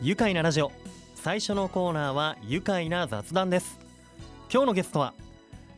[0.00, 0.70] 愉快なラジオ。
[1.16, 3.80] 最初のコーナーは愉快な雑談です。
[4.48, 5.12] 今日のゲストは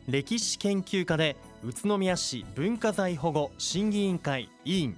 [0.07, 4.95] 歴史研究家で宇都宮市文化財保護審議委員会委員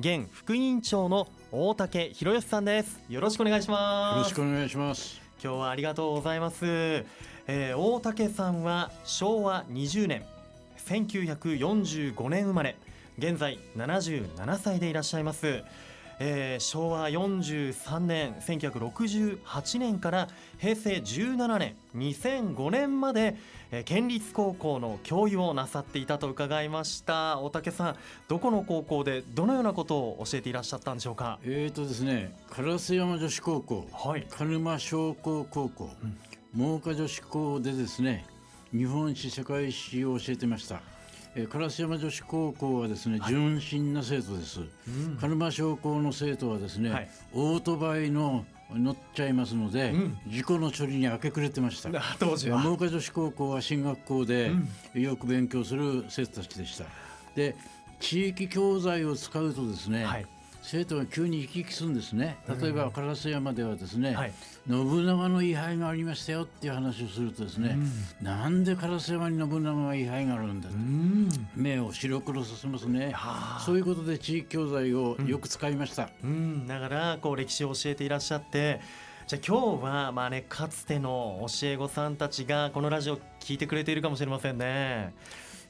[0.00, 3.00] 現副委員長の大竹博義さんです。
[3.08, 4.16] よろしくお願いします。
[4.16, 5.20] よろしくお願いします。
[5.40, 10.24] 今日はありがとうございます、えー大竹さんは昭和20年
[10.88, 12.76] 1945年生まれ
[13.16, 15.62] 現在77歳でいらっしゃいます、
[16.18, 23.36] えー昭和43年1968年から平成17年2005年まで、
[23.70, 27.38] えー県立高校の教諭をなさっていたと伺いました。
[27.40, 27.96] 大竹さん
[28.28, 31.38] どこの高校でどのようなことを教えていらっしゃったんでしょうか？
[31.44, 34.26] えーとですね烏山女子高校はい。
[34.30, 35.90] 鹿沼商工高校、
[36.54, 38.24] 真岡女子高でですね
[38.72, 40.80] 日本史世界史を教えてました、
[41.38, 45.18] えー、烏山女子高校はですね、純真な生徒です、うん。
[45.20, 47.08] 鹿沼商工の生徒はですね、はい。
[47.34, 50.18] オートバイの乗っちゃいますので、うん。
[50.26, 51.90] 事故の処理に明け暮れてました。
[51.90, 52.58] あ当時は。
[52.58, 54.50] 真岡女子高校は進学校で
[54.94, 56.86] よく勉強する生徒たちでした。
[57.34, 57.54] で
[58.00, 60.26] 地域教材を使うとですね、はい
[60.68, 62.38] 生徒が急に生き生きするんですね。
[62.60, 64.32] 例えば烏山ではですね、はい。
[64.68, 67.78] 信長の位牌がありましたよっていう話をするとですね、
[68.20, 70.74] なんで烏山に信長が位牌があるんだと。
[70.74, 71.28] うん。
[71.54, 73.12] 目を白黒させますね。
[73.12, 78.80] はあそういうことで地域教材をよく使いました、うん、だからこう歴史を教えていらっしゃって
[79.26, 85.14] じゃあ今日はまあねかつての教え子さんたちがこのラジオ聞いてくれているかもしれませんね。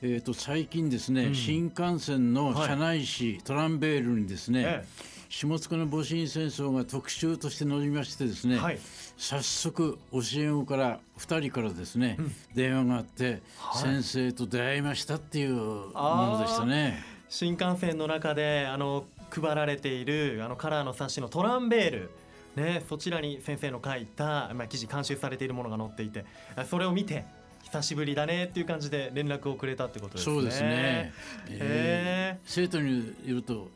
[0.02, 1.34] えー、と最近ですね、うん。
[1.34, 4.84] 新幹線のはい車内紙、トランベールにですね、え
[5.28, 8.78] 下津の戊辰戦争が特集として載りましてですね、はい。
[9.16, 12.18] 早速教え子から2人からですね、
[12.54, 13.82] 電話があって、はい。
[13.82, 17.02] 先生と出会いましたっていうものでしたね。
[17.28, 22.10] 新幹線の中であの配られているあのカラーの冊子のトランベール
[22.56, 26.24] ね、そちらに先生の書いた、まあ、記事監修されているものが載っていて
[26.56, 27.26] あそれを見て
[27.66, 30.34] 久しぶりだねっていう感じで連絡をくれたってことですね。
[30.34, 31.12] そうですね、
[31.48, 33.68] へ生徒によると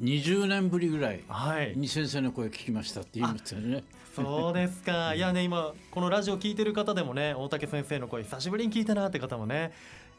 [0.00, 3.84] 20年ぶりぐらいはいに先生の声聞きましたって言いましたよね。
[4.14, 5.14] そうですか。
[5.16, 9.72] いやね、今、このラジオ聞いてる方でもね、大竹先生の声、久しぶりに聞いたなって方もね、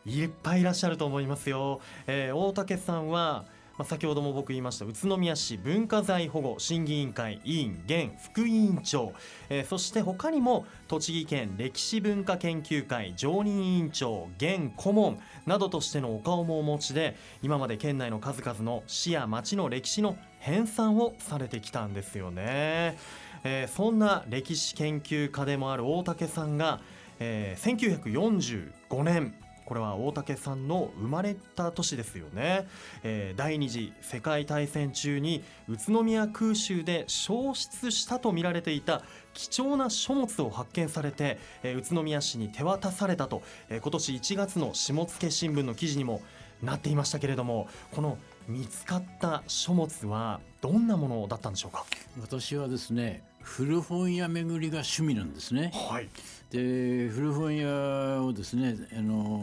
[0.05, 1.79] いっぱいいらっしゃると思いますよ。
[2.07, 3.45] えー大竹さんは、
[3.77, 9.13] まあ、先ほども僕言いました宇都宮市文化財保護審議委員会委員現副委員長、
[9.49, 22.97] えーそして他にも栃木県歴史文化研究会常任委員長現顧問などとしてのお顔もお持ちで今まで県内の数々の市や町の歴史の編纂をされてきたんですよね。
[23.43, 26.79] えーそんな歴史研究家でもある大竹さんが、
[27.19, 29.33] えー1945年
[29.65, 32.67] これは大竹さんの生まれた年ですよね、
[33.03, 39.01] えー第二次世界大戦中に宇都宮空襲で消失したと見られていた
[39.33, 46.21] 貴重な書物を発見されて、えー宇都宮市に手渡されたと、えー今年1月の下野新聞の記事にも
[46.61, 51.85] なっていましたけれどもこの見つかった書物はどんなものだったんでしょうか？
[52.21, 55.71] 私はですね古本屋巡りが趣味なんですね。
[55.73, 56.09] はい。
[56.49, 59.41] で古本屋をですね、あの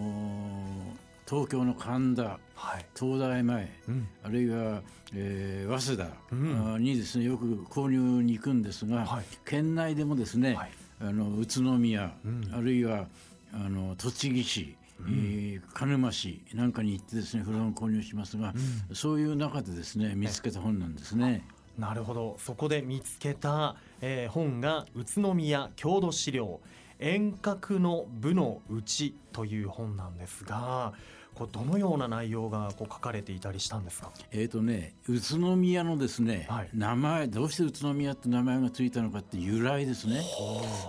[0.96, 2.22] ー東京の神田
[2.56, 2.84] はい。
[2.98, 4.08] 東大前うん。
[4.24, 4.82] あるいは、
[5.14, 6.74] えー早稲田、うん。
[6.74, 9.24] あにですねよく購入に行くんですが、はい。
[9.44, 10.70] 県内でもですね、はい。
[11.00, 12.50] あの宇都宮、うん。
[12.52, 13.06] あるいは
[13.52, 18.52] あの栃木市、えー鹿沼市なんかに行ってですね古本を購入しますが、
[18.92, 21.44] そういう中でですね見つけた本なんですね。
[21.80, 22.36] なるほど。
[22.38, 26.60] そこで見つけた、えー本が宇都宮郷土資料。
[26.98, 30.92] 遠隔の部のうちという本なんですが
[31.40, 34.10] これどのような内容がこう書かれていたりしたんですか？
[34.30, 36.68] えーとね、宇都宮のですね、はい。
[36.74, 40.22] 名前どうして宇都宮って名前がついたのかって由来ですね。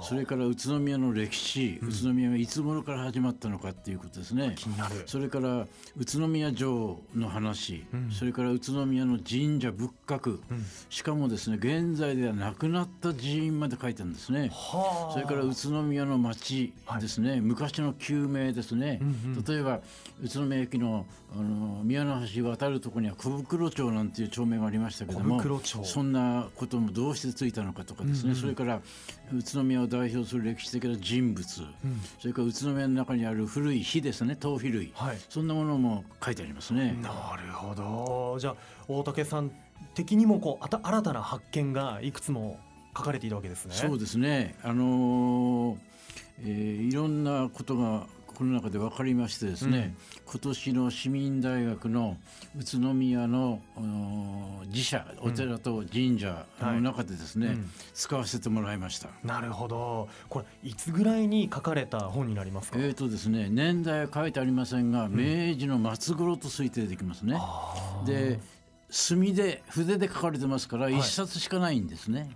[0.04, 4.56] それから宇都宮の歴史、宇都宮がいつ頃から始まったのかっていうことですね。
[4.58, 5.04] 気になる。
[5.06, 10.40] それから宇都宮城の話、それから宇都宮の神社仏閣、
[10.90, 14.50] しかもですね現在では亡くなった寺院まで書いてあるんですね。
[14.52, 15.14] はあ。
[15.14, 19.00] それから宇都宮の町ですね、昔の旧名ですね、
[19.48, 19.80] 例えば
[20.22, 25.42] 宇都宮駅のあの宮の橋渡るところには小袋町なんていう町名がありましたけども
[25.84, 28.82] そんなこともどうしてついたのかとかですね、それから
[29.34, 34.36] 宇都宮を代表する歴史的な人物、それから宇都宮の中にある古い火ですね。
[34.36, 35.18] 頭皮類、はい。
[35.30, 36.98] そんなものも書いてありますね。
[37.02, 38.38] なるほど。
[38.40, 38.56] じゃあ
[38.88, 39.52] 大竹さん
[39.94, 42.60] 的にもこうあた新たな発見がいくつも
[42.96, 43.74] 書かれているわけですね。
[43.74, 45.78] そうですね、あのー
[46.44, 49.96] えーいろんなことがこの中で分かりましてですね、
[50.26, 52.18] 今年の市民大学の
[52.58, 53.62] 宇都宮の
[54.72, 57.70] 寺社お寺と神社の中でですね、はいうん。
[57.94, 59.10] 使わせてもらいました。
[59.24, 60.10] なるほど。
[60.30, 67.40] これいつぐらいに書かれた本になりますか、えーとですね、年代は書いてありませんが、明治の末頃と推定できますね。
[68.06, 68.40] で
[68.90, 70.98] 墨で筆で書かれてますからい。
[70.98, 72.30] 一冊しかないんですね。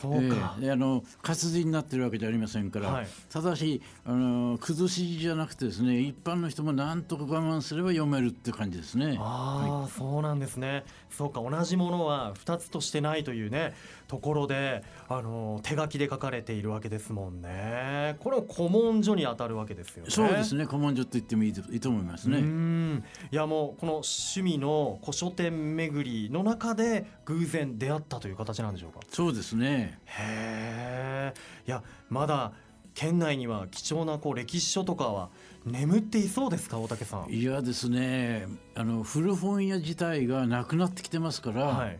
[0.00, 9.16] そうか、ええあの活字になってるわけじゃありませんから、はいただしあの崩しじゃなくてですね一般の人もなんとか我慢すれば読めるって感じですね。
[9.18, 10.84] ああ、そうなんですね。
[11.10, 13.74] そうか、同じものは二つとしてないというね、
[14.06, 18.16] ところで、あの手書きで書かれているわけですもんね。
[18.20, 20.10] これは古文書に当たるわけですよね。
[20.10, 22.40] そうですね古文書と言ってもいいと思いますうね。
[22.40, 29.00] んいやもうこの趣味の古書店巡りの中で偶然出会ったという形なんでしょうか？
[29.10, 29.79] そうですね。
[29.80, 31.34] へえ。
[31.66, 32.52] いやまだ
[32.94, 35.30] 県内には貴重なこう歴史書とかは
[35.64, 37.30] 眠っていそうですか大竹さん。
[37.32, 41.98] いやですねあの古本屋自体がなくなってきてますから、はい。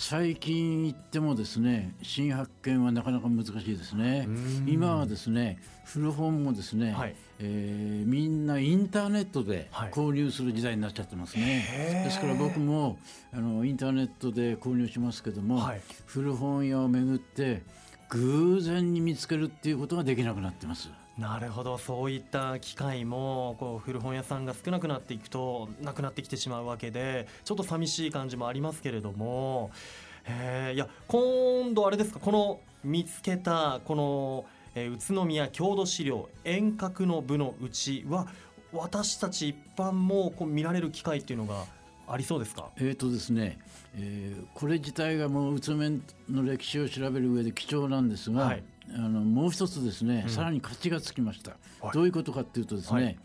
[0.00, 4.26] 最近行ってもですね新発見はなかなか難しいですね。
[4.28, 4.64] うん。
[4.68, 7.16] 今はですね古本もですね、はい。
[7.40, 9.90] えーみんなインターネットではい。
[9.90, 12.04] 購入する時代になっちゃってますね、へー。
[12.04, 12.96] ですから僕も
[13.32, 15.80] あのインターネットで購入しますけども、はい。
[16.06, 17.62] 古本屋を巡って
[18.10, 21.78] 偶然に見つけるっていうことができなくなってますなるほど。
[21.78, 29.72] そういった機会もこう古本屋さんが少なくなっていくとなくなってきてしまうわけでちょっと寂しい感じもありますけれども、
[30.28, 34.44] えいや今度あれですかこの見つけたこの、
[34.76, 38.28] え宇都宮郷土資料遠隔の部のうちは
[38.72, 41.64] 私たち一般もこう見られる機会っていうのが
[42.10, 42.70] ありそうですか？
[42.78, 43.58] えーとですね、
[43.96, 45.90] えーこれ自体がもう宇都宮
[46.30, 48.62] の歴史を調べる上で貴重なんですが、はい。
[48.94, 50.30] あのもう一つですね、うん。
[50.30, 51.92] さらに価値がつきました、はい。
[51.92, 53.18] どういうことかっていうとですね、はい。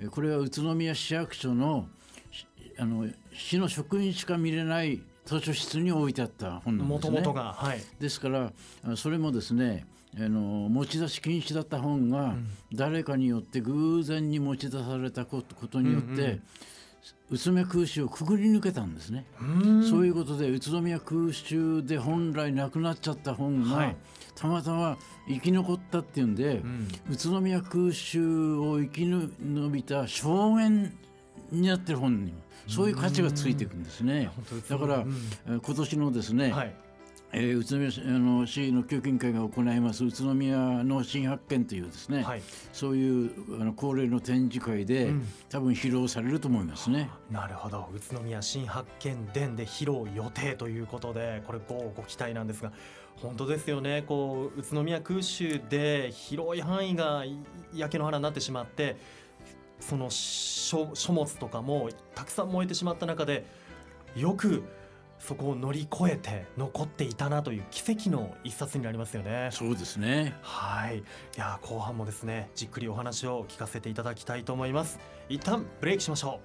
[0.00, 1.86] えーこれは宇都宮市役所の
[2.30, 2.46] し
[2.78, 6.88] あの市の職員しか見れない図書室に置いてあった本なんですね。
[6.88, 7.80] もともとがはい。
[8.00, 8.52] ですから
[8.82, 12.46] あそれもですねあの持ち出し禁止だった本が、ん。
[12.72, 16.42] 誰かによって偶然に持ち出されたことによって、うんうん
[17.30, 19.24] 宇都宮空襲をくぐり抜けたんですね。
[19.40, 19.88] うん。
[19.88, 23.96] そういうことで宇都宮空襲で本来なくなっちゃった本が、はい。
[24.34, 24.98] たまたま
[25.28, 26.88] 生き残ったっていうんで、うん。
[27.10, 30.92] 宇都宮空襲を生き延びた証言
[31.50, 34.30] になってる本にもそういう価値がついていくんですね。
[34.68, 35.04] だから、
[35.46, 36.74] 今年のですね、はい
[37.36, 42.42] えー宇都宮市あの市の教育委員会が行います宇都宮の新発見というですね、はい。
[42.72, 45.28] そういうあの恒例の展示会で、うん。
[45.50, 47.10] 多分披露されると思いますね。
[47.30, 47.88] なるほど。
[47.92, 52.72] 宇都宮新発見伝で披露予定ということでこれごご期待なんですが
[53.16, 54.04] 本当ですよね。
[54.06, 57.36] こう宇都宮空襲で広い範囲がい
[57.74, 58.96] 焼け野原になってしまって
[59.80, 63.44] その書書物とかもたくさん燃えてしまった中で
[64.14, 64.62] よく
[65.26, 69.48] そこを乗り越えて残っていたなという奇跡の一冊になりますよね。
[69.52, 70.36] そうですね。
[70.42, 71.02] はい、い
[71.38, 75.00] や後半もですねじっくりお話を聞かせていただきたいと思います。
[75.30, 76.40] 一旦ブレイクしましょ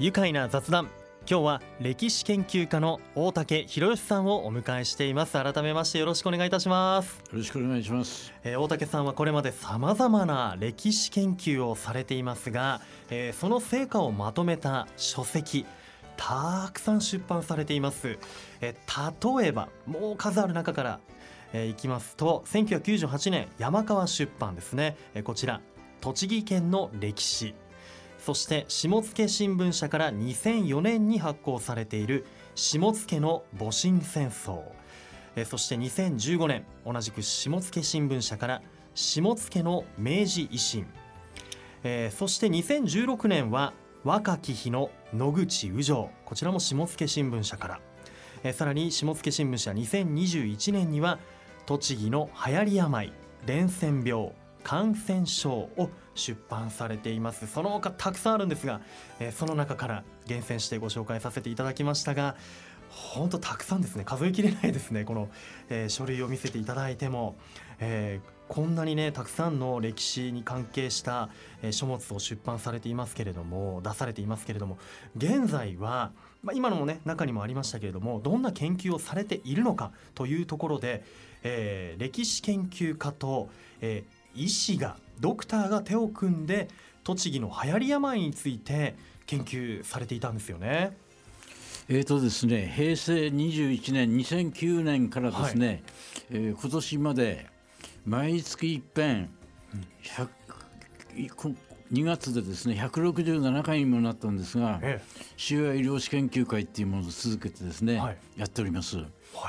[0.00, 0.02] う。
[0.02, 0.88] 愉快な雑談
[1.30, 5.34] 今日は歴史研究家の大竹博義さんをお迎えしています。
[5.34, 8.32] 改めましてよろしくお願いいたします、よろしくお願いします。
[8.42, 12.80] えー大竹さんはこれまで様々な歴史研究をされていますが、
[13.10, 15.66] えーその成果をまとめた書籍
[16.16, 18.18] たくさん出版されています、
[18.60, 21.00] えー例えばもう数ある中から、
[21.52, 25.60] えーいきますと1998年山川出版ですね、えーこちら
[26.00, 27.54] 栃木県の歴史
[28.24, 34.62] そして下野新聞社から2004年に発行されている下野の戊辰戦争。
[35.46, 38.62] そして2015年同じく下野新聞社から
[38.94, 40.86] 下野の明治維新、
[42.10, 43.72] そして2016年は
[44.04, 47.80] 若き日の野口宇城こちらも下野新聞社か
[48.44, 51.18] ら、さらに下野新聞社2021年には
[51.66, 53.12] 栃木の流行り病
[53.46, 54.32] 伝染病。
[54.62, 57.46] 感染症を出版されています。
[57.46, 58.80] その他たくさんあるんですが、
[59.18, 62.36] えーその中から厳選してご紹介させていただきましたが
[62.88, 64.04] 本当たくさんですね。
[64.04, 65.04] 数えきれないですね。
[65.04, 65.28] この、
[65.68, 67.36] えー書類を見せていただいても、
[67.78, 71.30] えーこんなにねたくさんの歴史に関係した、
[71.62, 74.76] えー書物を出版されていますけれども出されていますけれども
[75.16, 76.10] 現在は、
[76.42, 81.04] まあ、今のもね中にもありましたけれどもどんな研究をされているのかというところで、
[81.44, 83.48] えー歴史研究家と、
[83.80, 86.68] えー医師がドクターが手を組んで
[87.04, 88.94] 栃木の流行り病について
[89.26, 90.96] 研究されていたんですよね。
[91.88, 95.82] えーとですね、平成21年、2009年からですね、はい、
[96.30, 97.46] えー、今年まで
[98.06, 99.28] 毎月一遍、
[100.02, 100.28] 100
[101.92, 105.04] 2月でですね167回にもなったんですが、ええ、
[105.36, 108.98] 腫瘍医療士研究会っていうものを続けてですね、はい、やっております。
[108.98, 109.04] は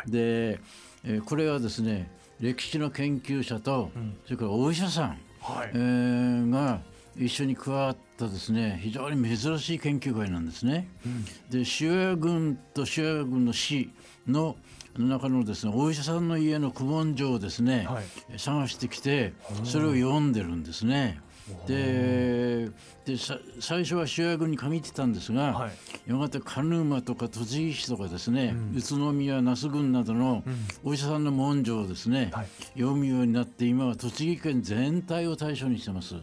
[0.08, 0.60] い、で、
[1.04, 2.10] えー、これはですね
[2.42, 6.82] 歴史の研究者と、うん、それからお医者さん、はい、えー、が
[7.16, 10.90] 一緒に加わったですね非常に珍しい研究会なんですね。
[11.06, 13.92] うん、で腫瘍軍と腫瘍軍の死
[14.28, 14.56] の
[14.98, 19.34] 中のですねお医者さんの家の古文書をですね、はい、探してきて
[19.64, 21.22] それを読んでるんですね。
[21.68, 22.70] で
[23.06, 23.18] で
[23.60, 25.72] 最初は主役に限ってたんですが、はい、
[26.10, 30.44] やがて鹿沼とか栃木市とかですね、うん、宇都宮那須郡などの
[30.84, 36.16] お医者さんの文書をですね、はい、読むようになって今は栃木県全体を対象にしてます。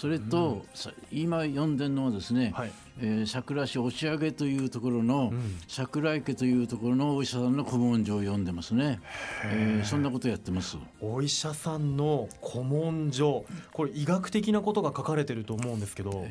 [0.00, 0.64] それと、
[1.12, 8.98] うん、今読んでるのはですね、はい、えー、桜市押上というところの、うん、桜池というところのお医者さんの古文書を読んでますね、
[9.44, 10.78] えー、そんなことやってます。
[11.02, 13.44] お医者さんの古文書。
[13.74, 16.26] これ医学的なことが書かれてると思うんですけど。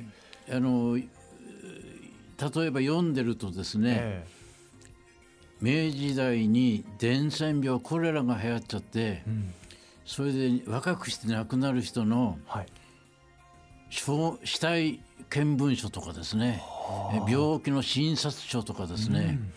[0.52, 4.26] あの例えば読んでるとですね、
[5.62, 9.54] 明治時代に伝染病コレラが流行っちゃって、うん、
[10.06, 12.66] それで若くして亡くなる人の、はい
[13.90, 16.64] 死体見聞書とかですね。
[17.28, 19.52] 病気の診察書とかですね、うん、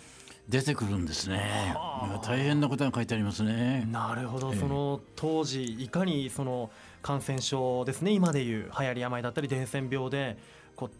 [0.48, 1.74] 出てくるんですね。
[2.22, 3.86] 大変なことが書いてありますね。
[3.90, 6.70] なるほど、その当時いかにその
[7.02, 8.12] 感染症ですね。
[8.12, 10.36] 今でいう流行り病だったり伝染病で
[10.76, 10.90] こう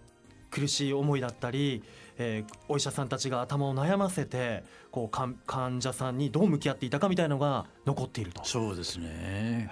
[0.51, 1.83] 苦しい思いだったり、
[2.19, 8.45] えー、お医者さんたちが頭を悩ませてこう患者さんにどう向き合っていたかみたいのが残っていると。
[8.45, 9.71] そうですね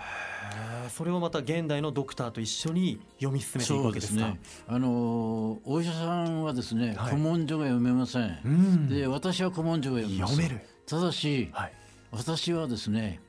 [0.90, 4.26] それをまた現代のドクターと一緒に読み進めていくわけですか。
[4.26, 8.38] ね、あのお医者さんはですね、はい、古文書が読めません。
[8.45, 10.35] うん、で私は古文書が読めます。
[10.37, 10.66] 読める。
[10.87, 11.73] ただし、はい、
[12.11, 13.21] 私はですね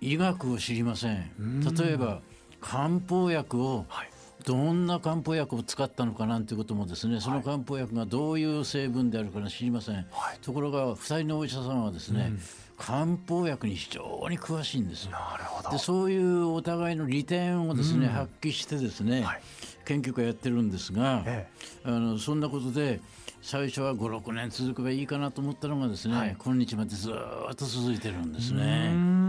[0.00, 1.64] 医学を知りません。
[1.74, 2.20] 例えば
[2.60, 4.10] 漢方薬を、はい
[4.46, 10.02] どんな漢方薬を使ったのかなんてこともですねその漢方薬がどういう成分であるか知りません、は
[10.34, 12.40] い、ところが2人のお医者さんはですね、うん。
[12.78, 15.70] 漢方薬に非常に詳しいんですなるほど。
[15.70, 19.40] でそういうお互いの利点をですね、うん、発揮してですね、はい、
[19.84, 21.48] 研究会やってるんですが、え
[21.84, 23.00] え、あのそんなことで
[23.42, 29.25] 最初は56年続けばいいかなと思ったのがですね、はい、今日までずっと続いてるんですね。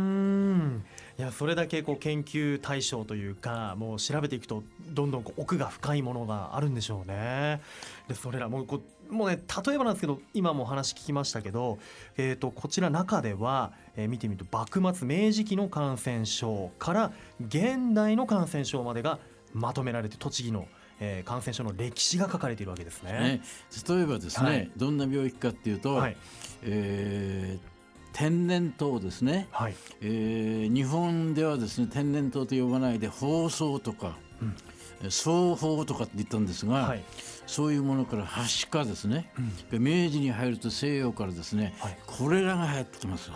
[1.18, 7.62] いやそれだけこう研究対象というかもう調べていくとどんどんこう奥が深いものがあるんでしょうね。
[8.08, 11.80] でそれらもうこもうね例えばなんですけど今もお話聞きましたけど、
[12.18, 17.12] えーと、こちら中では、えー、見てみると幕末明治期の感染症から
[17.46, 19.20] 現代の感染症までが
[19.54, 20.68] まとめられて栃木の
[21.00, 23.12] えー、感染症の歴史が書かれているわけですね。
[23.12, 23.42] ね
[23.88, 26.18] 例えばですね、はい、どんな病気かっていうと、はい、
[26.64, 27.77] えー
[28.18, 37.04] 天然痘ですね、はい、えー、日本ではですね天然痘と呼ばないで放送とか、うん、双方とかって言ったんですが、はい、
[37.46, 39.30] そういうものからはしかですね、
[39.72, 43.30] うん、明治に入ると西洋からですね、はい、これらが流行ってきます。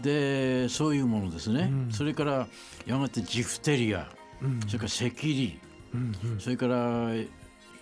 [0.00, 2.48] でそういうものですね、うん、それから
[2.86, 4.08] やがてジフテリア、
[4.40, 5.60] うん、それから赤痢、
[5.92, 7.10] うんうん、それから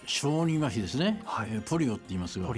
[0.09, 2.49] 小児麻痺ですね、はい、ポリオって言いますが。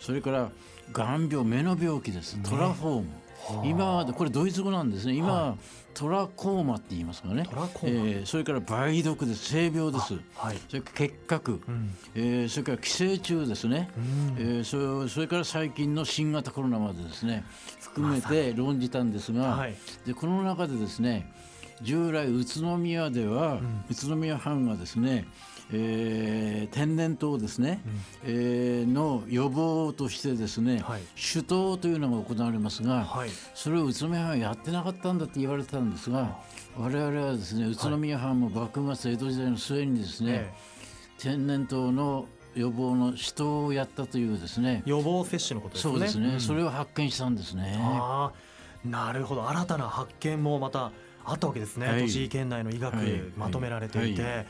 [0.00, 0.50] それから
[0.92, 2.36] 眼病目の病気です。
[2.42, 3.26] トラフォーム、ね
[3.64, 5.14] 今これドイツ語なんですね。
[5.14, 5.56] 今、はい、
[5.94, 7.46] トラコーマって言いますからね、
[7.84, 9.52] えー、それから梅毒です。
[9.52, 17.44] 性病です、はい、それから結核、うん、えー、それから寄生虫ですね、うん、えー、そそれから最近の新型コロナまでですね。
[17.80, 21.32] 含めて論じたんですが、はい、でこの中でですね
[21.82, 25.26] 従来宇都宮では、うん、宇都宮藩がですね
[25.72, 27.92] えー、天然痘ですね、うん、
[28.24, 36.38] えー、の予防としてですね、はい、首都というのが行われますが、はい、それを宇都宮藩はやってなかったんだって言われてたんですが
[36.78, 40.54] 我々はですね宇都宮藩も幕末江戸時代の末にですね、
[41.18, 45.92] 天然痘の予防の指導をやったというですね予防接種のことですね。
[45.92, 47.76] そうですね、うん、それを発見したんですね。
[48.84, 49.48] なるほど。
[49.48, 50.92] 新たな発見もまた
[51.24, 52.94] あったわけですね、はい、栃木県内の医学
[53.36, 54.46] まとめられていて、はいはい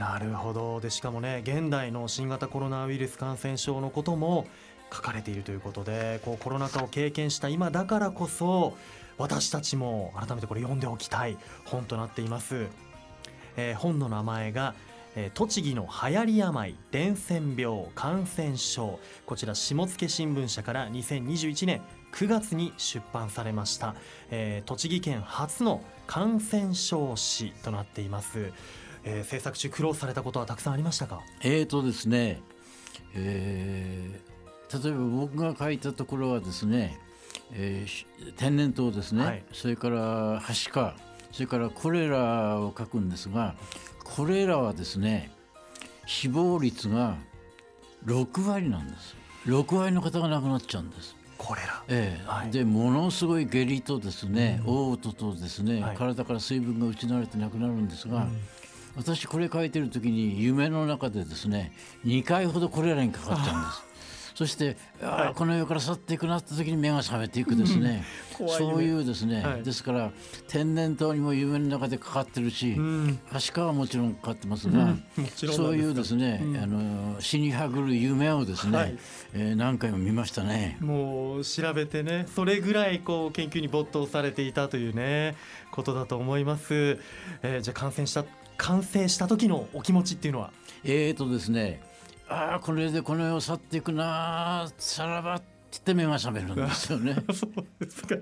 [0.00, 0.80] なるほど。
[0.80, 4.46] でしかもね現代の新型コロナウイルス感染症のことも
[4.90, 8.78] 書かれているということでこうコロナ禍を経験した今だからこそ
[9.18, 12.68] 私たちも改めてこれ読んでおきたい本となっています、
[13.58, 14.74] えー、本の名前が
[15.16, 19.00] え栃木の流行り病伝染病感染症。
[19.26, 23.96] こちら下野新聞社から2021年9月に出版されました、
[24.30, 28.52] えー、栃木県初の感染症誌となっています。
[29.04, 31.20] えー、制作中苦労されたことはたくさんありましたか？
[31.42, 32.40] えーとですね、
[33.14, 36.98] えー、例えば僕が書いたところはですね、
[37.52, 40.94] えー、天然痘ですね、はい、それからはしか
[41.32, 43.54] それからコレラを書くんですが
[44.04, 45.30] これらはですね
[46.06, 47.16] 死亡率が
[48.06, 49.14] 6割なんです。
[49.46, 51.14] 6割の方が亡くなっちゃうんです。
[51.38, 52.26] これら、ええ。
[52.26, 58.40] はい、でものすごい下痢とですね、うん、嘔吐とですね、はい、体から水分が失われてなくなるんですが、うん、
[58.96, 61.72] 私これ書いてる時に夢の中でですね
[62.04, 63.90] 2回ほどこれらにかかっちゃうんです。
[64.40, 68.04] そしてあ、この世から去っていくなった時に目が覚めていくですね。
[68.48, 70.12] そういうですね、はい、ですから
[70.48, 78.98] 天然痘にも夢の中でかかってるし、うん、足利はもちろんかかってますが、うん、そういうですね、うん、あの死にはぐる夢をですね、はい、
[79.34, 80.78] えー、何回も見ましたね。
[80.80, 85.36] もう調べてねそれぐらいこう研究に没頭されていたというね
[85.70, 86.98] ことだと思います、
[87.42, 88.24] えー、じゃあ感染した
[88.60, 90.52] 完成した時のお気持ちっていうのは？
[90.84, 91.82] えーとですね
[92.28, 97.16] ああこれでこの世を去っていくなさらばって言って目が覚めるんですよね。
[97.32, 98.14] そうですか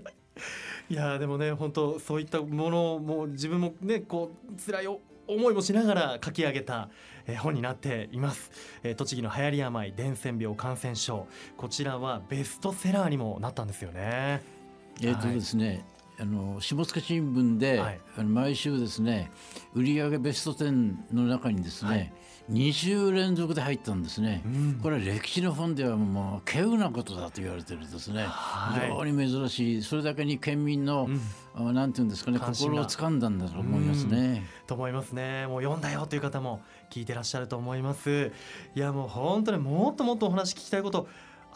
[0.90, 6.88] いやでもね本当そういったものをもう自分もねこう辛い思いもしながら書き上げた、
[7.26, 8.50] え本になっています、
[8.82, 11.26] え栃木の流行り病伝染病感染症
[11.58, 14.40] こちらはベストセラーにもなったんですよね。
[15.02, 15.84] えーとですね、はい
[16.20, 19.30] あの下塚新聞で、はい、毎週ですね
[19.74, 22.12] 売上ベスト10の中にですね、はい、
[22.50, 29.82] 2週連続で入ったんですね、うん、これは歴史の本ではもう稀有なことだと言われてるんですね、はい、非常に珍しい。
[29.82, 31.08] それだけに県民の、
[31.56, 34.44] うん、なんていうんですかね心を掴んだんだと思いますね。
[34.66, 35.46] と思いますね。
[35.46, 38.32] もう読んだよという方も聞いてらっしゃると思います。
[38.74, 41.06] いやもう本当にもっともっとお話聞きたいこと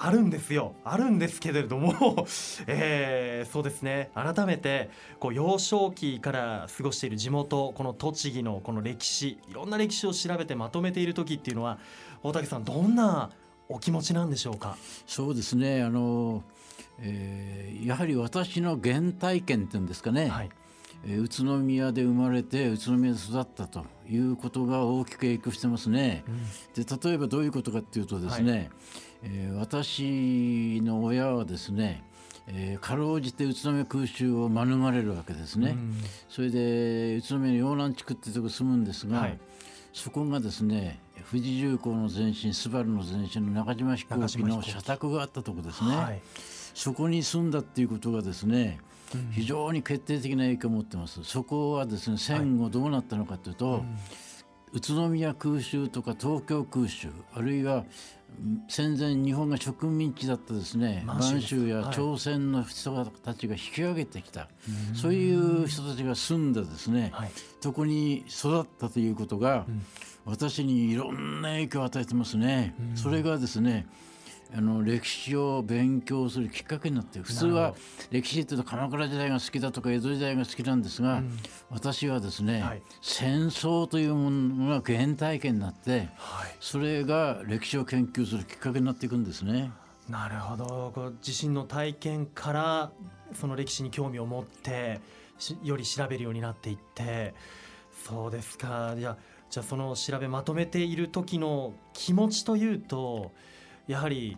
[0.05, 0.75] あるんですよ。
[0.85, 2.27] あるんですけれども
[2.67, 4.11] えー、そうですね。
[4.17, 4.91] 改めて
[5.21, 11.79] こう幼少期から過ごしている地元この栃木のこの歴史いろんな歴史を調べてまとめている時っていうのは
[12.25, 13.31] 大竹さんどんな
[13.69, 14.77] お気持ちなんでしょうか？
[15.07, 15.85] そうですね。
[15.85, 16.43] あの、
[16.99, 20.51] えー、やはり私の原体験っていうんですかね、はい。
[21.07, 26.25] え宇都宮で生まれて宇都宮で育ったということが大きく影響してますね。
[26.27, 28.71] うん、で例えばどういうことかっていうとですね、はい
[29.23, 32.05] えー、私の親はですね
[32.49, 35.95] えー、かろうじて宇都宮空襲を免れるわけですね、うん、
[36.29, 39.39] それで宇都宮の洋南地区っていうとこ住むんですが、はい、
[39.93, 40.99] そこがですね
[41.31, 46.21] 富士重工の前身スバルの前身の中島飛行機の社宅があったとこですね、はい、
[46.75, 48.81] そこに住んだっていうことがですね、
[49.15, 51.23] うん、非常に決定的な影響を持ってます。
[51.23, 53.97] そこはですね戦後どうなったのかというと、はいうん
[54.73, 57.85] 宇都宮空襲とか東京空襲あるいは
[58.69, 64.47] 戦前日本が植民地だったですね満州や朝鮮の人たちが引き上げてきた、は
[64.95, 67.31] い、そういう人たちが住んだですね、はい、
[67.61, 69.83] そこに育ったということが、うん、
[70.25, 72.75] 私にいろんな影響を与えてますね。
[72.95, 73.87] それがですね
[74.55, 77.75] あの歴史を勉強するきっかけになって普通は
[78.11, 81.39] 歴史っていうと鎌倉時代が好きだとか江戸時代が好きなんですが、うん、
[81.71, 89.73] 私はですね、はい、戦争というものが原体験になって、はい、それが歴史を研究するきっかけになっていくんですね。
[90.09, 90.93] なるほど。
[90.95, 92.93] こ自身の体験から
[93.33, 95.01] その歴史に興味を持って
[95.63, 97.35] より調べるようになっていって
[98.07, 98.95] そうですか。
[98.99, 99.17] いや
[99.49, 103.33] じゃあその調べまとめている時の気持ちというと
[103.87, 104.37] やはり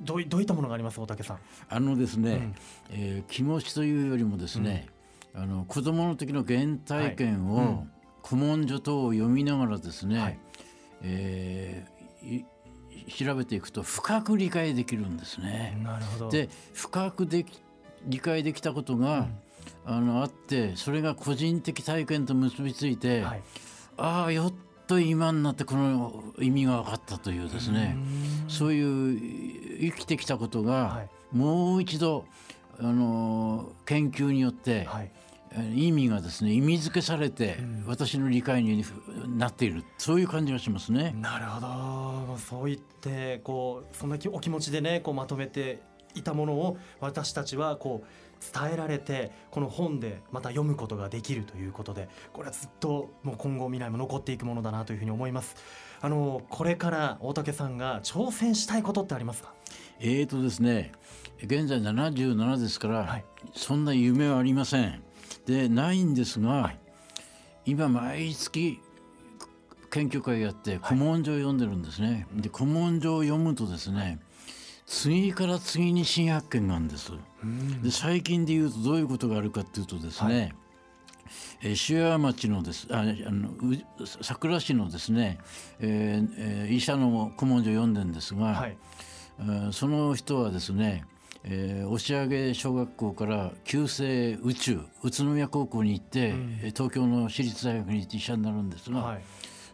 [0.00, 1.38] どうどういったものがあります大竹さん？
[1.68, 2.54] あのですね、うん、
[2.90, 4.86] えー、気持ちというよりもですね、
[5.34, 7.66] うん、あの子供の時の原体験を、はい。
[7.66, 7.90] うん、
[8.24, 10.38] 古文書等を読みながらですね、はい、
[11.02, 12.44] えー
[13.18, 15.76] 調べていくと深く理解できるんですね。
[15.82, 16.30] なるほど。
[16.30, 17.60] で深くでき
[18.06, 19.26] 理解できたことが、
[19.86, 23.42] うん、あのあってそれが個人的体験と結びついて、はい、
[23.96, 24.52] ああよっ
[24.92, 27.96] と今になってこの意味が分かったというですね。
[28.48, 31.02] そういう生きてきたことが
[31.32, 32.26] もう一度
[32.78, 34.88] あの研究によって、
[35.74, 38.84] 意味がですね意味付けされて、私の理解に
[39.36, 39.84] なっている。
[39.98, 41.14] そういう感じがしますね。
[41.18, 42.38] なるほど。
[42.38, 45.80] そう言ってこうそんなお気持ちでねこうまとめて
[46.14, 48.06] いたものを私たちはこう
[48.54, 55.56] 伝えられてこの本でまた読むことができるということでこれはずっともう今後未来も残っていくものだなというふうに思います。
[56.00, 59.54] あのこれから大竹さんが挑戦したいことってありますか？
[60.00, 60.92] えーとですね
[61.44, 63.24] 現在77ですから、はい、
[63.54, 65.02] そんな夢はありません。
[65.46, 66.78] でないんですが、はい、
[67.66, 68.80] 今毎月
[69.90, 74.20] 研究会やって古文書を読んでるんですね、で古文書を読むとですね
[74.86, 77.12] 次から次に新発見があるんです。
[77.82, 80.54] で最近で言うとどういうことがあるかっていうとですね、はい。
[81.62, 83.50] えー、塩谷町のですああの
[84.20, 85.38] 桜市のですね、
[85.80, 88.76] えーえー、医者の古文書を読んでるんですが、はい、
[89.72, 91.04] その人はですね、
[91.44, 99.22] えー、押上小学校から旧制宇宙宇都宮高校に行って、うん、東京の私立大学に行って医者になるんですが、はい、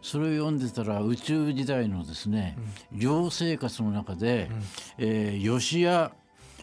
[0.01, 2.57] それを読んでたら宇宙時代のですね、
[2.93, 4.63] うん、寮生活の中で、うん、
[4.99, 6.11] えー、吉谷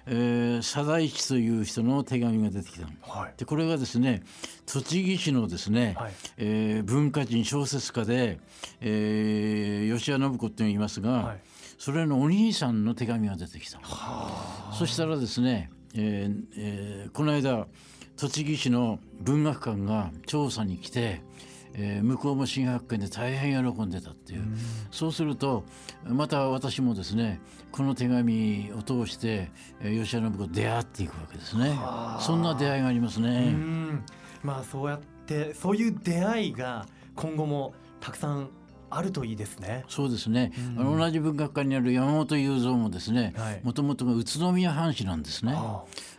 [0.08, 4.22] えー、貞一という人の手紙が出てきた、はい、でこれがですね
[4.64, 8.38] 栃木市のですね、はい、えー、文化人小説家で、
[8.80, 11.40] えー、吉谷信子って言いますが、はい、
[11.78, 13.80] それのお兄さんの手紙が出てきた
[14.78, 17.66] そしたらですね、えーえー、この間
[18.16, 21.20] 栃木市の文学館が調査に来て
[21.78, 24.56] えー、向こうも新発見で大変喜んでたっていう、うん、
[24.90, 25.64] そうすると
[26.04, 27.38] また私もですね
[27.70, 29.50] この手紙を通して、
[29.82, 31.78] えー、吉田信子と出会っていくわけですね
[32.20, 33.54] そんな出会いがありますね。
[34.42, 38.50] まあそうやってそういう出会いが今後もたくさん
[38.88, 39.84] あるといいですね。
[39.88, 40.52] そうですね。
[40.76, 43.34] うん、あの同じ文学館にある山本雄三もですね、
[43.64, 45.56] もともとが宇都宮藩士なんですね。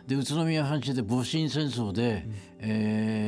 [0.06, 3.27] で宇都宮藩士で戊辰戦争で、うん、え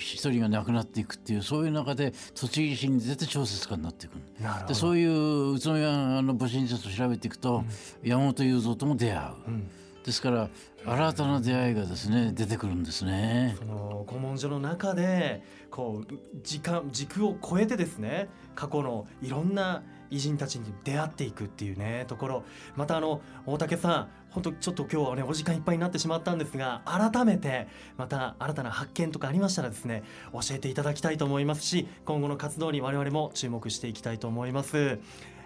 [0.00, 4.12] 一人が亡くなっていくっていうそういう中で栃木市に出て小説家になっていく。
[4.66, 7.64] でそういう宇都宮の戊辰戦争を調べていくと、
[8.02, 9.20] うん、山本雄三とも出会う。
[9.48, 9.70] うん。
[10.04, 10.48] ですから
[10.86, 13.54] 新たな出会いがですね出てくるんですね。
[13.58, 22.44] その古文書の中でこう時間軸を超えてですね過去のいろんな偉人たちに出会っていくっていうねところ。
[22.76, 34.98] またあの大竹さん本当ちょっと今日はねお時間いっぱいになってしまったんですが改めてまた新たな発見とかありましたらですね教えていただきたいと思いますし今後の活動に我々も注目していきたいと思います。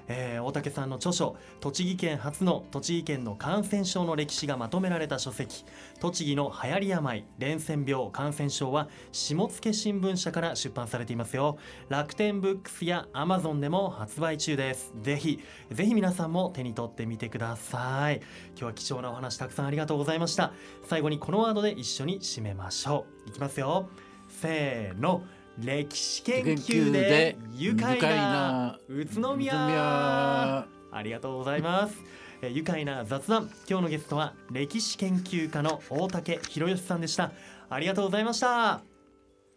[0.09, 5.65] えー、大竹さんの著書栃木県初の栃木県の感染症の歴史がまとめられた書籍
[6.01, 11.59] 栃木の流行り病伝染病感染症は下野新聞社から出版されていますよ。
[11.89, 14.93] 楽天ブックスやアマゾンでも発売中です。
[15.01, 15.41] ぜひ
[15.71, 18.17] ぜひ皆さんも手に取ってみてください。
[18.51, 20.53] 今日は貴重なお話たくさんありがとうございました。
[20.85, 23.29] 最後にこのワードで一緒に締めましょう。
[23.29, 23.89] いきますよ。
[24.29, 25.23] せーの。
[25.59, 30.67] 歴史研究で愉快な宇都宮。
[30.91, 31.97] ありがとうございます。
[32.43, 33.51] 愉快な雑談。
[33.69, 37.33] 今日のゲストは歴史研究家の大竹博義さんでした。
[37.71, 38.83] ありがとうございました。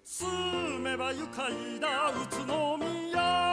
[0.04, 3.47] 住めば愉快な宇都宮。